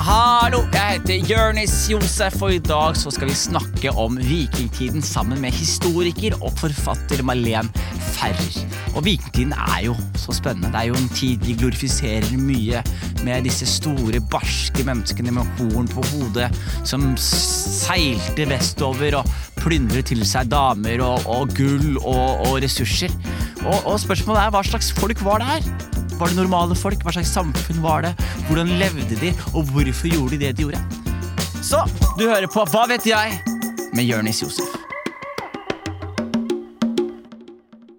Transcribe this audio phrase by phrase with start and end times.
[0.00, 5.42] Hallo, jeg heter Jørnis Josef, og i dag så skal vi snakke om vikingtiden sammen
[5.42, 7.68] med historiker og forfatter Malene
[8.14, 8.62] Ferrer.
[8.94, 10.70] Og vikingtiden er jo så spennende.
[10.72, 12.80] Det er jo en tid vi glorifiserer mye
[13.26, 16.48] med disse store, barske menneskene med horn på hodet
[16.88, 23.12] som seilte vestover og plyndret til seg damer og, og gull og, og ressurser.
[23.66, 25.89] Og, og spørsmålet er hva slags folk var det her?
[26.20, 27.00] Var det normale folk?
[27.04, 28.10] Hva slags samfunn var det?
[28.48, 30.80] Hvordan levde de, og hvorfor gjorde de det de gjorde?
[31.64, 31.80] Så
[32.18, 33.38] du hører på Hva vet jeg?
[33.96, 34.76] med Jørnis Josef.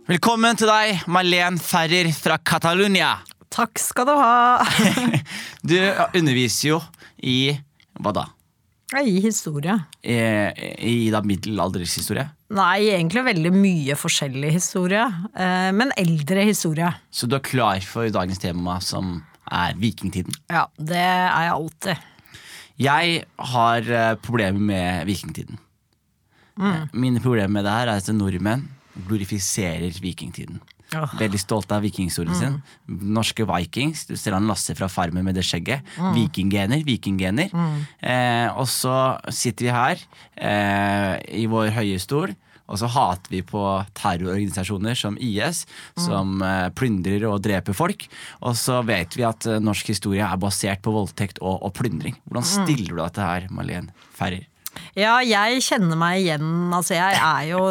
[0.07, 3.17] Velkommen til deg, Malene Ferrer fra Catalonia.
[3.51, 4.63] Takk skal du ha.
[5.67, 5.75] Du
[6.17, 6.79] underviser jo
[7.21, 7.51] i
[7.99, 8.23] hva da?
[8.99, 9.77] I historie.
[10.03, 10.15] I,
[10.83, 12.25] i da middelalderhistorie?
[12.51, 15.05] Nei, egentlig veldig mye forskjellig historie.
[15.31, 16.89] eh, Men eldre historie.
[17.11, 20.35] Så du er klar for dagens tema, som er vikingtiden?
[20.51, 22.07] Ja, det er jeg alltid.
[22.81, 25.57] Jeg har eh, problemer med vikingtiden.
[26.59, 26.89] Mm.
[26.93, 28.67] Mine problemer med det her er at nordmenn
[29.07, 30.59] glorifiserer vikingtiden.
[30.95, 31.15] Åh.
[31.21, 32.57] Veldig stolte av vikinghistorien sin.
[32.87, 34.05] Norske vikings.
[34.09, 35.87] Du ser han Lasse fra Farmen med det skjegget.
[36.15, 37.51] Vikinggener, vikinggener.
[38.03, 38.95] Eh, og så
[39.31, 42.35] sitter vi her eh, i vår høye stol.
[42.71, 43.61] Og så hater vi på
[43.99, 45.65] terrororganisasjoner som IS,
[45.99, 48.05] som eh, plyndrer og dreper folk.
[48.47, 52.15] Og så vet vi at eh, norsk historie er basert på voldtekt og, og plyndring.
[52.27, 54.47] Hvordan stiller du deg til det her, Malin Ferrer?
[54.95, 56.47] Ja, jeg kjenner meg igjen.
[56.71, 57.63] Altså, jeg er jo,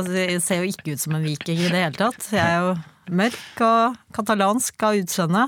[0.44, 2.26] ser jo ikke ut som en viking i det hele tatt.
[2.28, 2.74] Jeg er jo
[3.10, 5.42] mørk og katalansk av utseende.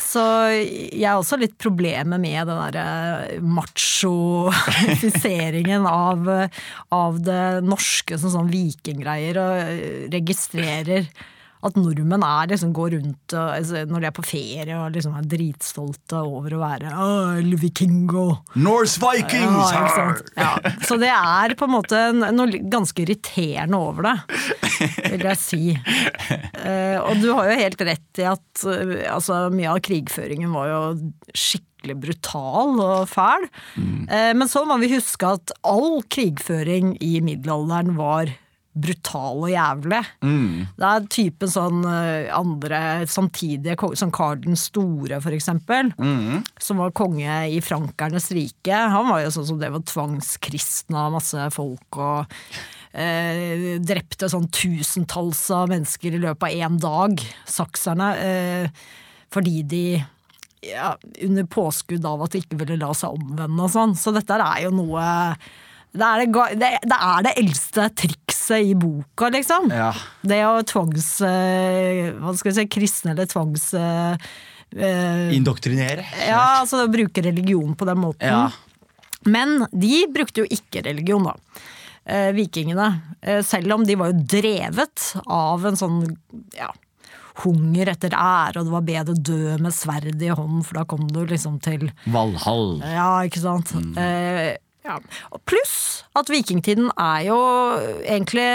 [0.00, 0.22] Så
[0.56, 2.84] jeg har også litt problemer med den derre
[3.44, 6.28] machofiseringen av,
[6.94, 9.54] av det norske som sånn vikinggreier, og
[10.14, 11.06] registrerer
[11.66, 15.28] at nordmenn er liksom går rundt altså, når de er på ferie og liksom er
[15.28, 18.26] dritstolte over å være «Åh, vikingo.
[18.60, 19.72] Norse Vikings!
[19.74, 20.06] Ja.
[20.40, 20.50] Ja.
[20.86, 24.16] Så det er på en måte noe ganske irriterende over det,
[25.12, 25.62] vil jeg si.
[26.60, 30.70] Eh, og du har jo helt rett i at eh, altså, mye av krigføringen var
[30.70, 30.80] jo
[31.36, 33.46] skikkelig brutal og fæl.
[33.76, 38.32] Eh, men så må vi huske at all krigføring i middelalderen var
[38.72, 40.00] brutal og jævlig.
[40.78, 45.90] Det er typen sånn eh, andre samtidige Som Karl den store, for eksempel.
[46.62, 48.76] Som var konge i frankernes rike.
[48.94, 52.38] Han var jo sånn som det var tvangskristna masse folk og
[52.92, 57.26] eh, drepte sånn tusentalls av mennesker i løpet av én dag.
[57.50, 58.12] Sakserne.
[58.22, 58.86] Eh,
[59.30, 59.84] fordi de
[60.60, 60.92] ja,
[61.24, 63.96] under påskudd av at de ikke ville la seg omvende og sånn.
[63.98, 65.02] Så dette er jo noe
[65.90, 68.19] det er det, det, det er det eldste trikset
[68.58, 69.70] i boka, liksom.
[69.70, 69.92] Ja.
[70.22, 71.20] Det å tvangs...
[71.26, 72.66] eh, Hva skal vi si?
[72.72, 73.68] Kristne eller tvangs...
[73.74, 74.16] eh,
[74.76, 76.04] eh, Indoktrinere.
[76.26, 78.28] ja, altså bruke religion på den måten.
[78.28, 78.50] Ja.
[79.28, 81.34] Men de brukte jo ikke religion, da.
[82.10, 82.90] Eh, vikingene.
[83.22, 85.98] Eh, selv om de var jo drevet av en sånn
[86.56, 86.70] ja,
[87.44, 90.86] hunger etter ære, og det var bedre å dø med sverd i hånden, for da
[90.88, 92.80] kom du liksom til Valhall.
[92.84, 93.70] ja, ikke sant.
[94.00, 94.96] Eh, ja.
[95.48, 95.74] Pluss
[96.18, 97.38] at vikingtiden er jo
[98.04, 98.48] egentlig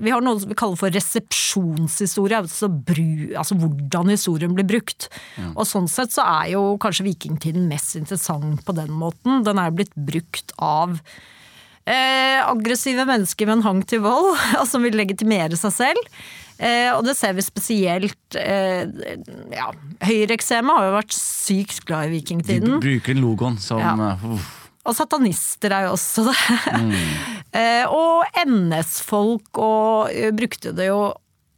[0.00, 5.08] vi har noe som vi kaller for resepsjonshistorie, altså, bru, altså hvordan historien blir brukt.
[5.52, 9.42] Og sånn sett så er jo kanskje vikingtiden mest interessant på den måten.
[9.44, 10.94] Den er blitt brukt av
[11.84, 14.30] eh, aggressive mennesker med en hang til vold,
[14.60, 16.14] og som vil legitimere seg selv.
[16.60, 18.82] Eh, og det ser vi spesielt eh,
[19.56, 19.70] ja,
[20.04, 22.80] Høyreeksemet har jo vært sykt glad i De vikingtiden.
[22.84, 23.94] bruker den logoen som Ja.
[23.96, 24.48] uh.
[24.88, 26.36] Og satanister er jo også det.
[26.80, 26.94] Mm.
[28.00, 31.02] og NS-folk og eh, brukte det jo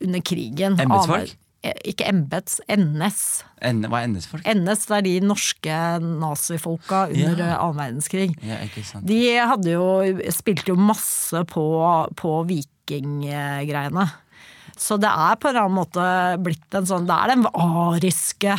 [0.03, 0.75] under krigen.
[0.83, 1.37] Embetsfolk?
[1.63, 3.21] Eh, Ikke embets, NS.
[3.63, 4.43] N- Hva er NS-folk?
[4.51, 7.53] NS det er de norske nazifolka under Ja.
[7.53, 8.33] eh, annen verdenskrig.
[8.43, 9.07] Ja, ikke sant.
[9.07, 9.87] De hadde jo,
[10.35, 11.63] spilte jo masse på,
[12.19, 14.09] på vikinggreiene.
[14.75, 16.05] Så det er på en eller annen måte
[16.43, 18.55] blitt en sånn Det er den ariske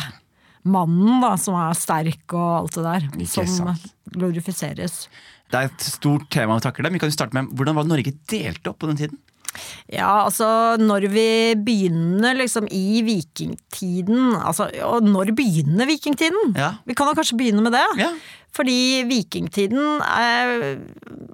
[0.64, 3.06] mannen da, som er sterk og alt det der.
[3.18, 3.86] Ikke som sant.
[4.14, 5.04] glorifiseres.
[5.52, 6.90] Det er et stort tema å takle.
[6.90, 9.20] Vi kan jo starte med Hvordan var Norge delt opp på den tiden?
[9.86, 10.46] Ja, altså
[10.80, 11.28] når vi
[11.62, 16.56] begynner liksom i vikingtiden altså, Og når begynner vikingtiden?
[16.58, 16.72] Ja.
[16.88, 17.84] Vi kan jo kanskje begynne med det.
[18.00, 18.10] Ja.
[18.54, 20.80] Fordi vikingtiden er,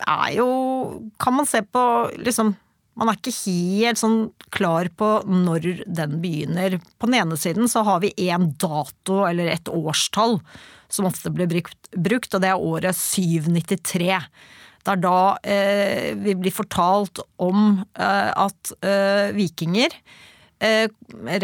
[0.04, 0.50] er jo
[1.20, 1.84] Kan man se på
[2.20, 2.54] liksom
[2.98, 4.18] Man er ikke helt sånn
[4.52, 6.78] klar på når den begynner.
[6.98, 10.40] På den ene siden så har vi én dato eller et årstall
[10.90, 14.18] som ofte blir brukt, og det er året 793.
[14.80, 19.92] Det er da eh, vi blir fortalt om eh, at eh, vikinger
[20.58, 20.86] eh,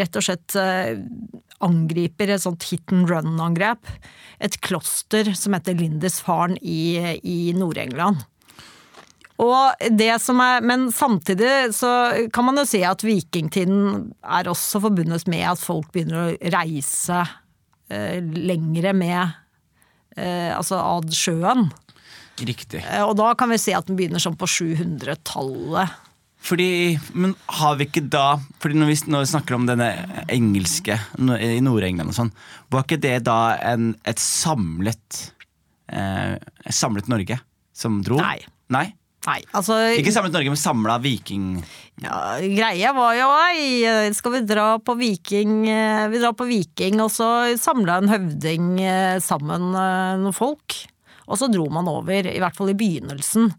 [0.01, 0.97] rett og slett eh,
[1.63, 3.93] angriper et sånt hit and run-angrep
[4.43, 8.25] et kloster som heter Lindisfarne i, i Nord-England.
[9.37, 11.91] Og det som er, men samtidig så
[12.33, 17.19] kan man jo si at vikingtiden er også forbundet med at folk begynner å reise
[17.93, 19.21] eh, lengre med
[20.17, 21.67] eh, altså ad sjøen.
[22.41, 22.81] Riktig.
[22.81, 26.03] Eh, og da kan vi si at den begynner sånn på 700-tallet.
[26.47, 29.87] Fordi, men har vi ikke da Fordi når vi, når vi snakker om denne
[30.29, 32.29] engelske i Nord-England og sånn,
[32.71, 35.23] var ikke det da en, et samlet
[35.91, 37.39] eh, et samlet Norge
[37.75, 38.21] som dro?
[38.21, 38.37] Nei.
[38.73, 38.85] Nei?
[39.27, 41.47] Nei, altså Ikke samlet Norge, men samla viking...
[42.03, 47.01] ja, Greia var jo ei, skal vi dra på viking eh, Vi drar på viking,
[47.03, 50.77] og så samla en høvding eh, sammen eh, noen folk.
[51.27, 53.49] Og så dro man over, i hvert fall i begynnelsen.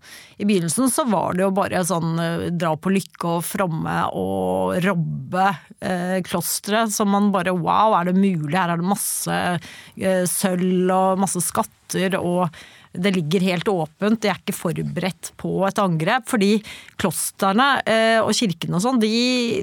[0.41, 2.17] I begynnelsen så var det jo bare sånn
[2.57, 5.51] dra på lykke og fromme og robbe
[5.85, 6.95] eh, klosteret.
[6.95, 8.57] Så man bare wow, er det mulig?
[8.57, 12.17] Her er det masse eh, sølv og masse skatter.
[12.17, 12.49] og
[12.93, 16.27] det ligger helt åpent, de er ikke forberedt på et angrep.
[16.31, 16.57] Fordi
[17.01, 19.13] klostrene eh, og kirkene og sånn, de,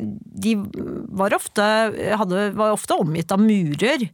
[0.04, 0.56] de
[1.16, 1.66] var, ofte,
[2.22, 4.08] hadde, var ofte omgitt av murer.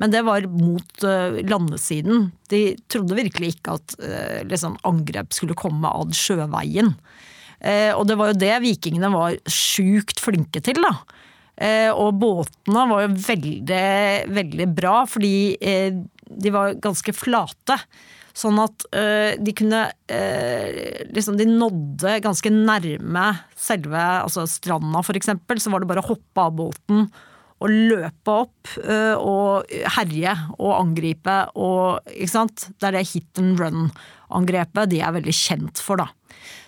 [0.00, 2.30] Men det var mot eh, landesiden.
[2.52, 6.94] De trodde virkelig ikke at eh, liksom, angrep skulle komme ad sjøveien.
[7.62, 10.96] Og det var jo det vikingene var sjukt flinke til, da.
[11.94, 13.84] Og båtene var jo veldig,
[14.34, 17.76] veldig bra, fordi de var ganske flate.
[18.32, 23.26] Sånn at eh, de kunne eh, Liksom de nådde ganske nærme
[23.58, 25.60] selve altså stranda, for eksempel.
[25.60, 27.06] Så var det bare å hoppe av båten
[27.62, 29.68] og løpe opp eh, og
[29.98, 32.66] herje og angripe og Ikke sant.
[32.80, 36.08] Det er det hit and run-angrepet de er veldig kjent for, da.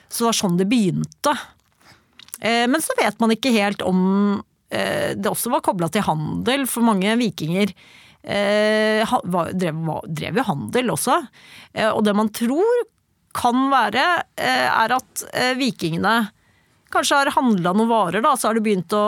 [0.06, 1.34] Så det var sånn det begynte.
[2.38, 4.04] Eh, Men så vet man ikke helt om
[4.70, 7.72] eh, det også var kobla til handel, for mange vikinger
[8.24, 11.18] drev, var- drev jo handel også.
[11.74, 12.84] Eh, Og det man tror
[13.34, 16.30] kan være, eh, er at eh, vikingene
[16.94, 19.02] kanskje har handla noen varer, da, så har de begynt å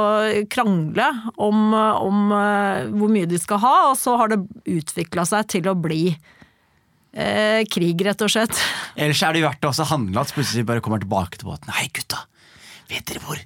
[0.50, 1.06] krangle
[1.38, 5.68] om, om eh, hvor mye de skal ha, og så har det utvikla seg til
[5.70, 6.08] å bli
[7.14, 8.58] eh, krig, rett og slett.
[8.98, 11.70] Ellers er det jo verdt å handle at plutselig bare kommer tilbake til båten.
[11.78, 12.24] Hei, gutta!
[12.90, 13.38] Vet dere hvor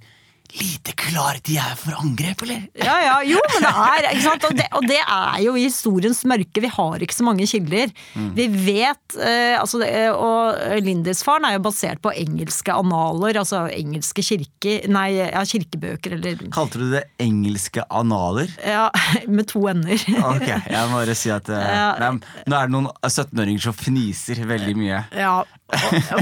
[0.56, 2.64] lite klare de er for angrep, eller?
[2.78, 4.44] Ja, ja, jo, men det er, ikke sant?
[4.48, 6.62] Og, det, og det er jo i historiens mørke.
[6.64, 7.92] Vi har ikke så mange kilder.
[8.36, 14.22] Vi vet eh, altså, det- Og Lindisfaren er jo basert på engelske analer, altså engelske
[14.26, 18.50] kirke, nei, ja, kirkebøker, eller Kalte du det engelske analer?
[18.66, 18.88] ja,
[19.28, 20.00] med to ender.
[20.24, 21.88] Ok, jeg må bare si at eh, Ja.
[22.00, 22.10] nei,
[22.50, 25.02] Nå er det noen 17-åringer som fniser veldig mye.
[25.16, 25.34] Ja,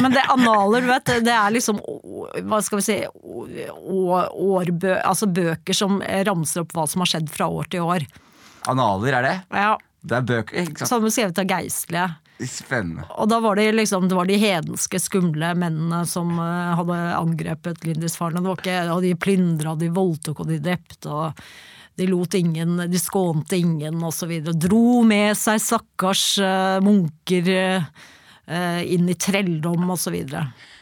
[0.02, 1.80] men det analer, du vet, det er liksom
[2.48, 7.48] hva skal vi si årbø, altså bøker som ramser opp hva som har skjedd fra
[7.50, 8.06] år til år.
[8.68, 9.36] Analer, er det?
[9.56, 10.92] Ja, Det er bøker, ikke sant?
[10.92, 12.08] Samme skrevet av geistlige.
[12.38, 13.02] Spennende.
[13.18, 17.82] Og da var det liksom, det var de hedenske, skumle mennene som uh, hadde angrepet
[17.86, 18.44] Lindisfarne.
[18.46, 21.10] Og de plyndra, de voldtok og de drepte.
[21.10, 21.32] og
[21.98, 24.36] de lot ingen, de skånte ingen osv.
[24.54, 27.88] Dro med seg stakkars uh, munker eh,
[28.48, 30.16] inn i trelldom osv.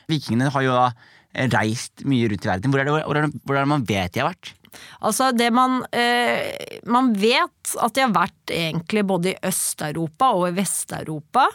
[0.07, 2.73] Vikingene har jo da reist mye rundt i verden.
[2.73, 4.53] Hvor er det, hvor er det, hvor er det man vet de har vært?
[5.01, 10.51] Altså det man eh, Man vet at de har vært egentlig både i Øst-Europa og
[10.51, 11.47] i Vest-Europa.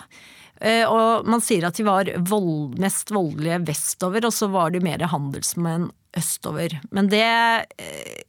[0.62, 4.84] Eh, og man sier at de var vold, mest voldelige vestover, og så var de
[4.84, 6.76] mer handelsmenn østover.
[6.92, 7.26] Men det
[7.82, 8.22] eh,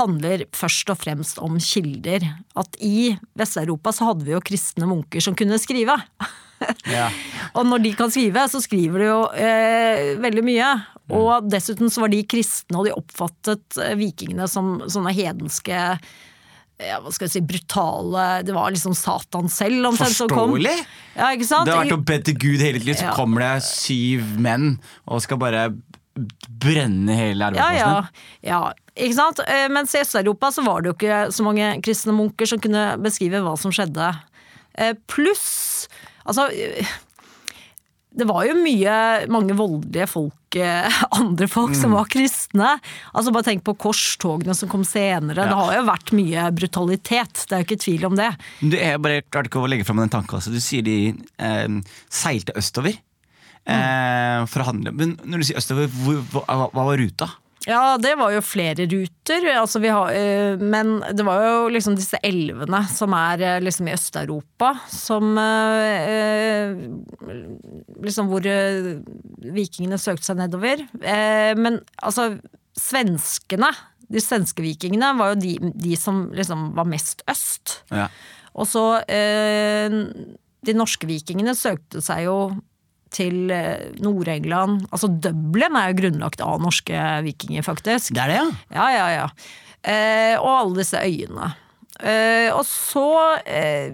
[0.00, 2.26] handler først og fremst om kilder.
[2.60, 5.96] At i Vest-Europa så hadde vi jo kristne munker som kunne skrive.
[6.96, 7.08] Ja.
[7.56, 10.70] Og når de kan skrive, så skriver de jo eh, veldig mye.
[11.10, 15.78] Og dessuten så var de kristne, og de oppfattet eh, vikingene som sånne hedenske
[16.80, 20.54] ja, hva skal jeg si, brutale Det var liksom Satan selv omtrent som kom.
[20.54, 20.76] Forståelig!
[21.12, 21.68] Ja, ikke sant?
[21.68, 23.16] Det har vært å be til Gud hele tiden, så Ja.
[23.18, 25.66] kommer det syv menn og skal bare
[26.60, 27.90] brenne hele Ja, ja,
[28.44, 28.62] ja.
[28.96, 29.40] Ikke sant?
[29.46, 32.96] Eh, Mens i Øst-Europa så var det jo ikke så mange kristne munker som kunne
[33.00, 34.08] beskrive hva som skjedde.
[34.74, 35.44] Eh, Pluss
[36.30, 36.98] Altså eh,
[38.10, 38.94] det var jo mye,
[39.30, 42.72] mange voldelige folk, eh, andre folk, som var kristne.
[43.14, 45.46] Altså Bare tenk på korstogene som kom senere.
[45.46, 48.32] Det har jo vært mye brutalitet, det er jo ikke tvil om det.
[48.60, 50.40] Du, er bare klarte ikke å legge fram den tanken.
[50.40, 50.50] Altså.
[50.54, 51.68] Du sier de eh,
[52.10, 54.94] seilte østover eh, for å handle.
[54.96, 57.30] Men når du sier østover, hvor, hva, hva var ruta?
[57.68, 61.96] Ja, det var jo flere ruter, altså vi har, eh, men det var jo liksom
[61.98, 66.72] disse elvene som er eh, liksom i Øst-Europa, som eh,
[68.00, 68.46] Liksom hvor
[69.44, 70.80] vikingene søkte seg nedover.
[71.60, 72.38] Men altså,
[72.78, 73.68] svenskene
[74.08, 77.82] De svenske vikingene var jo de, de som liksom var mest øst.
[77.92, 78.08] Ja.
[78.56, 82.38] Og så De norske vikingene søkte seg jo
[83.14, 84.86] til eh, Nord-England.
[84.90, 88.14] Altså Dublin er jo grunnlagt av norske vikinger, faktisk.
[88.14, 88.46] Det er det, ja?
[88.76, 89.26] Ja, ja, ja.
[89.80, 91.52] Eh, og alle disse øyene.
[92.00, 93.06] Eh, og så
[93.44, 93.90] eh,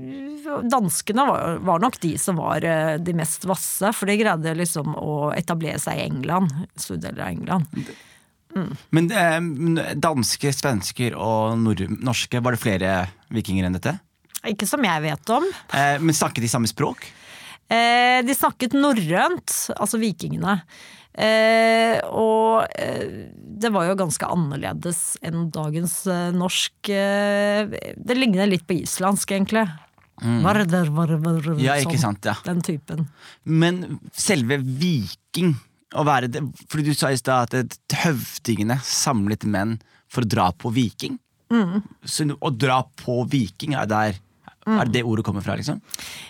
[0.70, 4.94] Danskene var, var nok de som var eh, de mest vasse, for de greide liksom
[5.00, 6.52] å etablere seg i England.
[6.78, 7.88] Store deler av England.
[8.94, 12.92] Men eh, danske, svensker og norske, var det flere
[13.34, 13.96] vikinger enn dette?
[14.46, 15.46] Ikke som jeg vet om.
[15.74, 17.08] Eh, men snakket de samme språk?
[17.72, 20.60] Eh, de snakket norrønt, altså vikingene.
[21.16, 28.50] Eh, og eh, det var jo ganske annerledes enn dagens eh, norsk eh, Det ligner
[28.50, 29.64] litt på islandsk, egentlig.
[30.20, 31.60] Varder, varder, varder, Mm.
[31.64, 32.16] Ja, ikke sånn.
[32.16, 32.34] sant, ja.
[32.44, 33.06] Den typen.
[33.44, 35.54] Men selve viking
[35.96, 36.40] å være det,
[36.72, 41.18] Fordi du sa i stad at høvdingene samlet menn for å dra på viking.
[41.52, 41.82] Mm.
[42.04, 44.16] Så å dra på viking, er, der,
[44.66, 45.56] er det det ordet kommer fra?
[45.58, 45.80] liksom?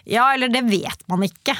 [0.06, 1.56] Ja, eller det vet man ikke.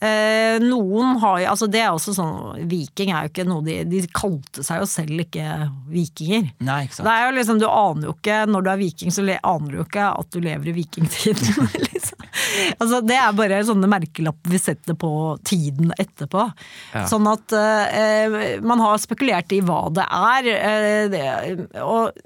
[0.00, 3.74] Eh, noen har jo Altså, det er også sånn Viking er jo ikke noe de
[3.84, 6.46] De kalte seg jo selv ikke vikinger.
[6.64, 7.04] Nei, ikke sant?
[7.04, 9.76] Det er jo liksom, Du aner jo ikke, når du er viking, så aner du
[9.76, 11.68] jo ikke at du lever i vikingtiden.
[11.90, 12.24] liksom.
[12.78, 15.12] altså, det er bare sånne merkelapper vi setter på
[15.44, 16.46] tiden etterpå.
[16.94, 17.04] Ja.
[17.10, 20.50] Sånn at eh, man har spekulert i hva det er.
[20.56, 21.26] Eh, det,
[21.84, 22.16] og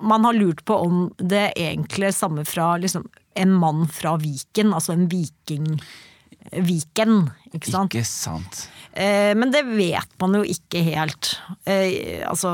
[0.00, 3.04] man har lurt på om det egentlig stammer fra liksom,
[3.36, 5.66] en mann fra Viken, altså en viking.
[6.52, 7.94] Viken, ikke sant?
[7.94, 8.66] Ikke sant.
[8.92, 11.34] Eh, men det vet man jo ikke helt.
[11.68, 12.52] Eh, altså,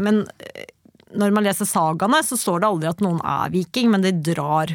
[0.00, 0.66] men eh,
[1.16, 4.72] når man leser sagaene, så står det aldri at noen er viking, men de drar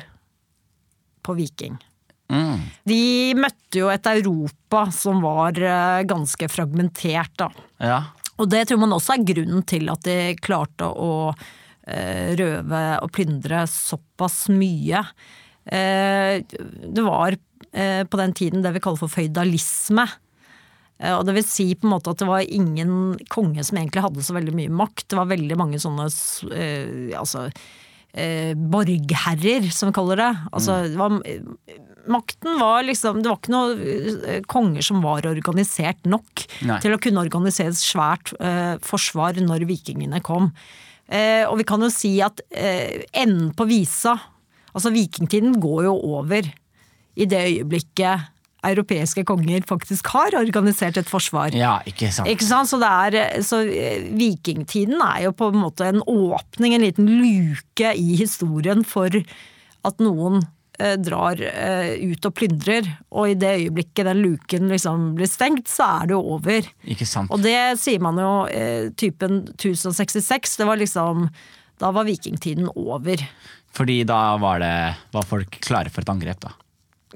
[1.26, 1.76] på viking.
[2.32, 2.60] Mm.
[2.88, 3.02] De
[3.36, 7.50] møtte jo et Europa som var eh, ganske fragmentert, da.
[7.84, 8.02] Ja.
[8.40, 11.34] Og det tror man også er grunnen til at de klarte å
[11.82, 15.02] røve og plyndre såpass mye.
[15.66, 17.38] Eh, det var
[17.72, 20.06] eh, på den tiden det vi kaller for føydalisme.
[21.02, 24.06] Eh, og det vil si på en måte at det var ingen konge som egentlig
[24.06, 25.08] hadde så veldig mye makt.
[25.12, 26.10] Det var veldig mange sånne
[26.56, 27.48] eh, altså,
[28.14, 30.32] eh, borgherrer, som vi kaller det.
[30.52, 31.18] Altså, det var,
[32.12, 33.82] makten var liksom Det var ikke noen
[34.26, 36.80] eh, konger som var organisert nok Nei.
[36.84, 40.52] til å kunne organisere et svært eh, forsvar når vikingene kom.
[41.12, 44.18] Eh, og vi kan jo si at eh, enden på visa
[44.72, 46.46] Altså vikingtiden går jo over
[47.20, 48.30] i det øyeblikket
[48.64, 51.52] europeiske konger faktisk har organisert et forsvar.
[51.58, 52.30] ja, ikke sant.
[52.30, 52.70] Ikke sant?
[52.70, 57.10] Så, det er, så eh, vikingtiden er jo på en måte en åpning, en liten
[57.10, 59.10] luke i historien for
[59.84, 60.50] at noen eh,
[61.02, 62.88] drar eh, ut og plyndrer.
[63.14, 66.70] Og i det øyeblikket den luken liksom blir stengt, så er det jo over.
[66.84, 67.32] Ikke sant.
[67.34, 71.28] Og det sier man jo eh, typen 1066, det var liksom
[71.82, 73.22] Da var vikingtiden over.
[73.74, 74.76] Fordi da var, det,
[75.16, 76.52] var folk klare for et angrep, da.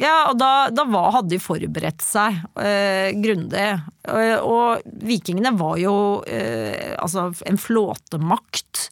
[0.01, 3.67] Ja, og da, da var, hadde de forberedt seg eh, grundig.
[4.11, 5.95] Og, og vikingene var jo
[6.27, 8.89] eh, altså en flåtemakt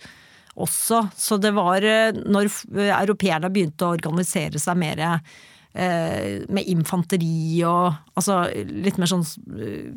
[0.53, 7.63] også, så det var eh, når europeerne begynte å organisere seg mer eh, med infanteri
[7.65, 9.25] og altså litt mer sånn
[9.57, 9.89] eh,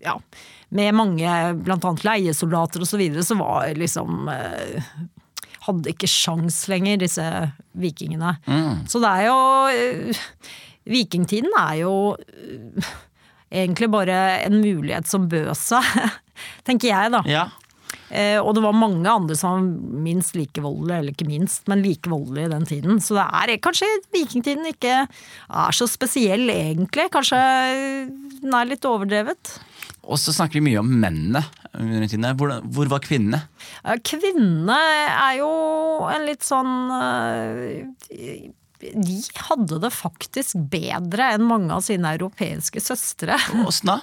[0.00, 0.16] ja,
[0.72, 4.92] med mange blant annet leiesoldater og så videre, så var liksom eh,
[5.68, 7.26] hadde ikke sjans lenger, disse
[7.78, 8.32] vikingene.
[8.90, 10.14] Så det er jo
[10.90, 11.92] Vikingtiden er jo
[13.52, 15.86] egentlig bare en mulighet som bød seg,
[16.66, 17.20] tenker jeg, da.
[17.30, 17.44] Ja.
[18.12, 21.84] Eh, og det var mange andre som var minst like voldelige, eller ikke minst, men
[21.84, 23.00] like voldelige i den tiden.
[23.00, 27.08] Så det er kanskje vikingtiden ikke er så spesiell, egentlig.
[27.14, 27.40] Kanskje
[28.42, 29.56] den er litt overdrevet.
[30.02, 31.44] Og så snakker vi mye om mennene.
[32.36, 33.44] Hvor, hvor var kvinnene?
[34.04, 34.76] Kvinnene
[35.08, 35.52] er jo
[36.12, 37.86] en litt sånn øh,
[38.82, 39.16] De
[39.46, 43.38] hadde det faktisk bedre enn mange av sine europeiske søstre.
[43.62, 44.00] Åssen da?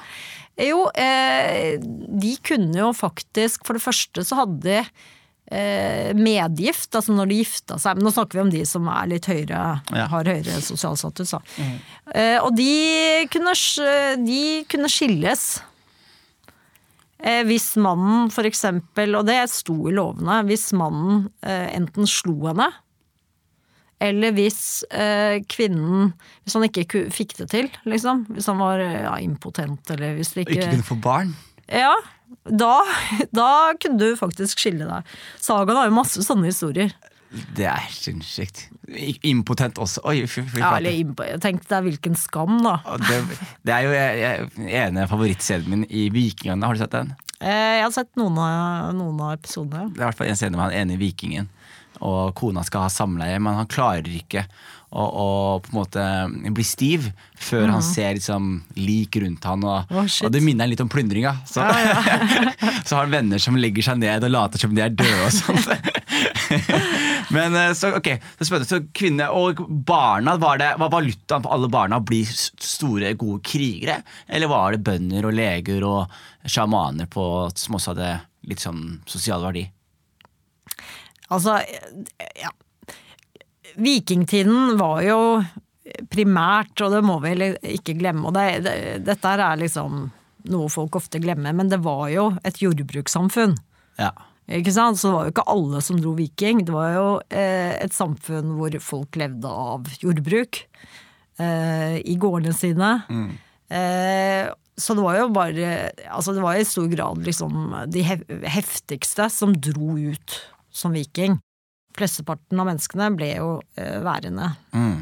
[0.59, 4.81] Jo, eh, de kunne jo faktisk For det første så hadde de
[5.51, 7.95] eh, medgift, altså når de gifta seg.
[7.97, 10.05] Men nå snakker vi om de som er litt høyere, Ja.
[10.11, 11.33] har høyere sosial status.
[11.57, 11.79] Mm.
[12.13, 13.55] Eh, og de kunne,
[14.27, 15.47] de kunne skilles.
[17.19, 22.69] Eh, hvis mannen eksempel, og det sto i lovene, hvis mannen eh, enten slo henne,
[23.99, 24.61] eller hvis
[24.95, 26.13] eh, kvinnen
[26.43, 28.25] Hvis han ikke fikk det til, liksom.
[28.31, 31.35] Hvis han var eh, ja, impotent, eller hvis det Og ikke kunne få barn?
[31.67, 31.93] Ja,
[32.49, 32.79] da,
[33.41, 33.51] da
[33.81, 35.15] kunne du faktisk skille deg.
[35.41, 36.95] Sagaen har jo masse sånne historier.
[37.29, 38.63] Det er sinnssykt.
[39.27, 40.01] Impotent også.
[40.09, 42.79] Oi, fy, fy Ja, eller impo tenkte er hvilken skam, da.
[43.03, 43.19] Det,
[43.67, 46.65] det er jo jeg, jeg, ene favorittserien min i Vikingene.
[46.65, 47.13] Har du sett den?
[47.37, 49.91] Eh, Jeg har sett noen av, noen av episodene.
[49.93, 51.51] Det er i hvert fall en scene med han ene vikingen,
[51.99, 54.45] og kona skal ha samleie, men han klarer ikke
[54.89, 55.27] å, å
[55.61, 56.03] på en måte
[56.55, 58.47] bli stiv før han ser liksom
[58.79, 59.65] lik rundt han.
[59.67, 61.35] Og, oh, og det minner han litt om plyndringa.
[61.49, 61.65] Så,
[62.87, 65.35] så har han venner som legger seg ned og later som de er døde og
[65.35, 65.69] sånt.
[67.35, 68.69] Men eh, så, ok, så spennende.
[68.69, 73.43] Så kvinne og barna, var, det, var valutaen på alle barna å bli store, gode
[73.45, 74.01] krigere?
[74.27, 77.23] Eller var det bønder og leger og sjamaner på,
[77.59, 78.15] som også hadde
[78.49, 79.67] litt sånn sosial verdi?
[81.29, 81.59] Altså,
[82.39, 82.51] ja.
[83.79, 85.19] Vikingtiden var jo
[86.11, 87.35] primært, og det må vi
[87.75, 90.07] ikke glemme, og det, det, dette er liksom
[90.49, 93.57] noe folk ofte glemmer, men det var jo et jordbrukssamfunn.
[93.99, 94.13] Ja.
[94.49, 94.97] Ikke sant?
[94.97, 96.63] Så det var jo ikke alle som dro viking.
[96.65, 100.63] Det var jo eh, et samfunn hvor folk levde av jordbruk
[101.37, 102.95] eh, i gårdene sine.
[103.69, 105.65] Eh, så det var jo bare
[106.07, 108.01] Altså det var i stor grad liksom de
[108.47, 110.37] heftigste som dro ut
[110.79, 111.37] som viking.
[111.97, 114.53] Flesteparten av menneskene ble jo eh, værende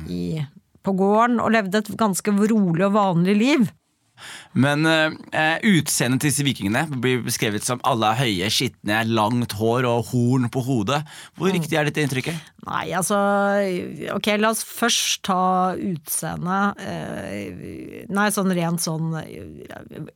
[0.10, 0.40] i,
[0.82, 3.68] på gården og levde et ganske rolig og vanlig liv.
[4.58, 9.86] Men eh, utseendet til disse vikingene blir beskrevet som alle er høye, skitne, langt hår
[9.90, 11.04] og horn på hodet.
[11.38, 12.54] Hvor riktig er dette inntrykket?
[12.68, 13.20] Nei, altså
[14.16, 16.82] Ok, la oss først ta utseendet.
[16.82, 20.08] Eh, nei, sånn rent sånn eh,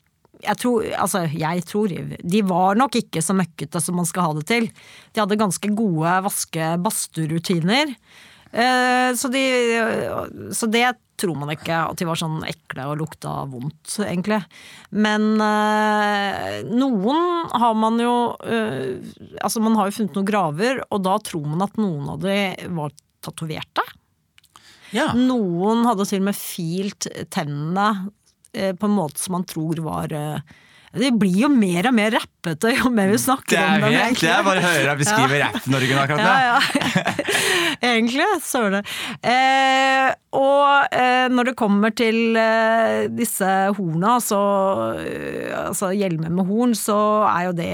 [0.41, 4.33] jeg tror, altså jeg tror De var nok ikke så møkkete som man skal ha
[4.39, 4.67] det til.
[5.13, 7.95] De hadde ganske gode vaske-badstuerutiner.
[8.51, 9.43] Eh, så, de,
[10.51, 10.89] så det
[11.21, 14.41] tror man ikke, at de var sånn ekle og lukta vondt, egentlig.
[14.91, 18.99] Men eh, noen har man jo eh,
[19.41, 22.37] Altså, man har jo funnet noen graver, og da tror man at noen av de
[22.75, 23.85] var tatoverte.
[24.91, 25.11] Ja.
[25.15, 28.11] Noen hadde til og med filt tennene
[28.75, 30.39] på en måte som man tror var eh,
[30.91, 34.01] Det blir jo mer og mer rappete jo mer vi snakker Det om dem, helt,
[34.01, 34.27] egentlig.
[34.27, 36.25] det er bare høre deg beskrive Rapp-Norge nå akkurat nå.
[36.27, 37.13] Ja, ja.
[37.91, 38.83] Egentlig, søren.
[39.25, 44.41] Eh, og eh, når det kommer til eh, disse horna, så
[44.99, 46.99] eh, altså hjelmer med horn, så
[47.31, 47.71] er jo det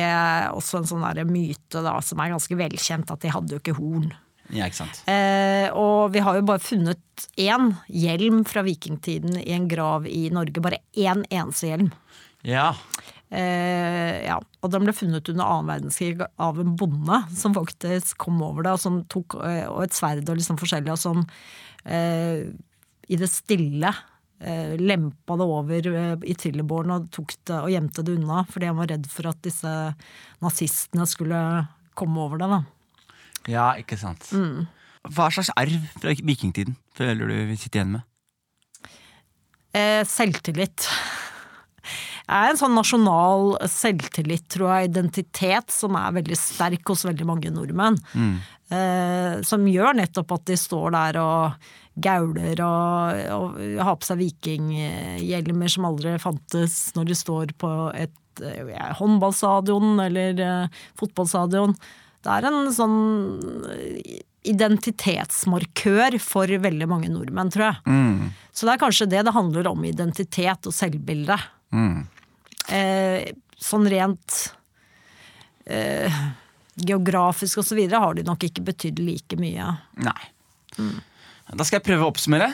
[0.53, 4.13] også en sånn myte da, som er ganske velkjent, at de hadde jo ikke horn.
[4.53, 5.01] Ja, ikke sant.
[5.11, 10.27] Eh, og vi har jo bare funnet én hjelm fra vikingtiden i en grav i
[10.33, 10.63] Norge.
[10.63, 11.91] Bare én eneste hjelm.
[12.47, 12.71] Ja.
[13.27, 18.39] Eh, ja, og den ble funnet under annen verdenskrig av en bonde som faktisk kom
[18.45, 21.25] over det, og som tok eh, og et sverd og liksom forskjellig, og som
[21.83, 22.47] eh,
[23.07, 23.91] i det stille
[24.39, 28.79] eh, lempa det over eh, i trillebåren og det og gjemte det unna, fordi han
[28.79, 29.75] var redd for at disse
[30.43, 31.41] nazistene skulle
[31.97, 32.51] komme over det.
[32.53, 32.63] da.
[33.47, 34.27] Ja, ikke sant.
[35.07, 38.05] Hva slags arv fra vikingtiden føler du vi sitter igjen med?
[39.77, 40.87] Eh, selvtillit.
[42.27, 47.27] Det er en sånn nasjonal selvtillit, tror jeg, identitet, som er veldig sterk hos veldig
[47.29, 47.95] mange nordmenn.
[48.67, 51.69] Eh, som gjør nettopp at de står der og
[52.03, 58.43] gauler og, og har på seg vikinghjelmer som aldri fantes, når de står på et
[58.43, 61.77] eh, håndballstadion eller eh, fotballstadion.
[62.27, 62.97] Det er en sånn
[63.71, 64.17] eh,
[64.51, 67.77] identitetsmarkør for veldig mange nordmenn, tror jeg.
[68.55, 71.35] Så det er kanskje det det handler om, identitet og selvbilde.
[72.67, 73.31] Eh,
[73.63, 74.37] sånn rent
[75.65, 76.13] eh,
[76.77, 79.67] geografisk og så videre har de nok ikke betydd like mye.
[80.03, 80.23] Nei.
[80.77, 82.51] Da skal jeg prøve å oppsummere.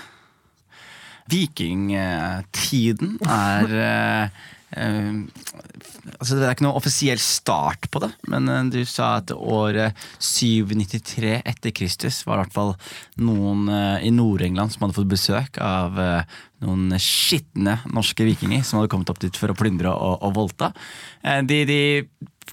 [1.32, 4.42] Vikingtiden er eh,
[4.74, 9.98] altså Det er ikke noe offisiell start på det, men eh, du sa at året
[10.18, 12.74] 793 etter Kristus var i hvert fall
[13.22, 18.80] noen eh, i Nord-England som hadde fått besøk av eh, noen skitne norske vikinger som
[18.80, 20.72] hadde kommet opp dit for å plyndre og, og voldta.
[21.44, 21.82] De, de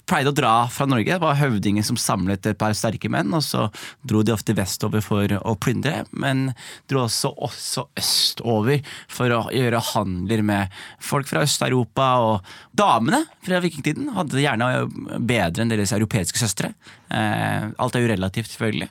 [0.09, 1.11] pleide å dra fra Norge.
[1.11, 3.67] Det var høvdinger som samlet et par sterke menn, og så
[4.07, 6.51] dro de ofte vestover for å plyndre, men
[6.91, 12.11] dro også, også østover for å gjøre handler med folk fra Øst-Europa.
[12.25, 14.71] Og damene fra vikingtiden hadde det gjerne
[15.19, 16.73] bedre enn deres europeiske søstre.
[17.11, 18.89] Eh, alt er jo relativt, selvfølgelig.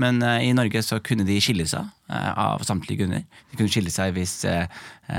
[0.00, 3.26] Men eh, i Norge så kunne de skille seg eh, av samtlige grunner.
[3.50, 4.40] De kunne skille seg hvis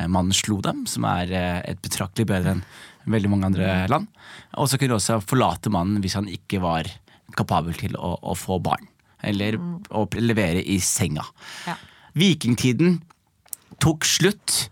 [0.08, 1.34] mannen slo dem, som er
[1.68, 2.62] et betraktelig bedre enn
[3.10, 4.08] veldig mange andre land.
[4.62, 6.90] Og så kunne du også forlate mannen hvis han ikke var
[7.38, 8.88] kapabel til å, å få barn.
[9.22, 9.58] Eller
[9.94, 11.26] å levere i senga.
[11.68, 11.78] Ja.
[12.18, 13.00] Vikingtiden
[13.82, 14.66] tok slutt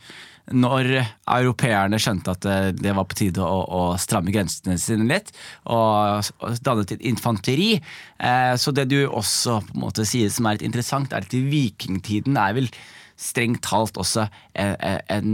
[0.50, 0.88] når
[1.30, 5.30] europeerne skjønte at eh, det var på tide å, å stramme grensene sine litt,
[5.70, 7.76] og, og dannet et infanteri.
[8.18, 11.38] Eh, så det du også på en måte sier som er litt interessant, er at
[11.38, 12.72] i vikingtiden er vel
[13.20, 14.26] strengt talt også
[14.58, 14.76] en,
[15.12, 15.32] en,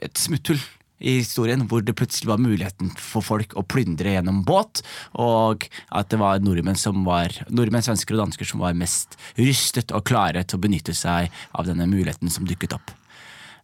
[0.00, 0.60] et smutthull
[0.98, 4.82] i historien hvor det plutselig var muligheten for folk å plyndre gjennom båt,
[5.18, 9.94] og at det var nordmenn, som var, nordmenn svensker og dansker som var mest rystet
[9.94, 12.97] og klare til å benytte seg av denne muligheten som dukket opp.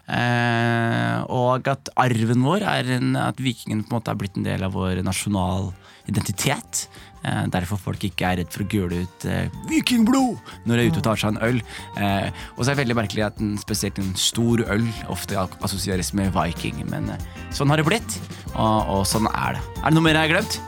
[0.04, 4.46] Eh, og at arven vår er en, at vikingene på en måte er blitt en
[4.46, 5.70] del av vår nasjonal
[6.10, 6.84] identitet.
[7.24, 10.90] Eh, derfor folk ikke er redd for å gule ut eh, 'vikingblod' når de er
[10.92, 11.62] ute og tar seg en øl.
[11.96, 16.12] Eh, og så er det veldig merkelig at en, spesielt en stor øl ofte assosieres
[16.12, 16.84] med viking.
[16.92, 17.08] Men
[17.54, 18.20] sånn har det blitt,
[18.52, 19.64] og, og, sånn er det.
[19.80, 20.60] Er det noe mer jeg har glemt?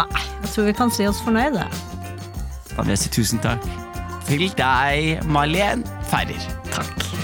[0.00, 1.68] Nei, jeg tror vi kan si oss fornøyde.
[2.70, 3.64] Da vil jeg si tusen takk
[4.30, 6.44] til deg, Malien Ferrer.
[6.70, 7.19] Takk.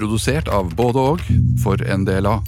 [0.00, 1.26] Produsert av både og
[1.60, 2.38] for NDLA.